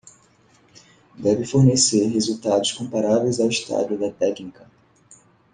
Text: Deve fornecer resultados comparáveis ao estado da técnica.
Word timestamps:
Deve 1.15 1.45
fornecer 1.45 2.07
resultados 2.11 2.71
comparáveis 2.71 3.39
ao 3.39 3.47
estado 3.49 3.99
da 3.99 4.09
técnica. 4.11 4.67